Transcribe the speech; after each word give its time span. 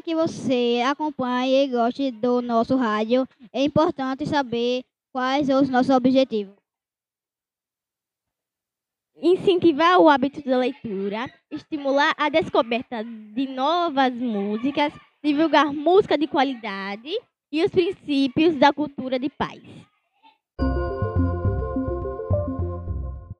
que 0.00 0.14
você 0.14 0.82
acompanhe 0.86 1.64
e 1.64 1.68
goste 1.68 2.10
do 2.10 2.42
nosso 2.42 2.76
rádio, 2.76 3.26
é 3.52 3.62
importante 3.62 4.26
saber 4.26 4.84
quais 5.12 5.46
são 5.46 5.62
os 5.62 5.68
nossos 5.68 5.94
objetivos. 5.94 6.54
Incentivar 9.16 9.98
o 9.98 10.08
hábito 10.08 10.42
da 10.42 10.58
leitura, 10.58 11.32
estimular 11.50 12.14
a 12.18 12.28
descoberta 12.28 13.02
de 13.02 13.48
novas 13.48 14.12
músicas, 14.12 14.92
divulgar 15.24 15.72
música 15.72 16.18
de 16.18 16.26
qualidade 16.26 17.10
e 17.50 17.64
os 17.64 17.70
princípios 17.70 18.56
da 18.56 18.72
cultura 18.72 19.18
de 19.18 19.30
paz. 19.30 19.62